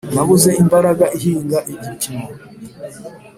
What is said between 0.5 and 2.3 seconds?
imbaraga ihinga igipimo